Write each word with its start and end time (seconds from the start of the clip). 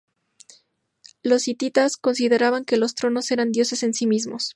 Los 1.21 1.47
hititas 1.47 1.95
consideraban 1.95 2.65
que 2.65 2.75
los 2.75 2.95
tronos 2.95 3.29
eran 3.29 3.51
dioses 3.51 3.83
en 3.83 3.93
sí 3.93 4.07
mismos. 4.07 4.49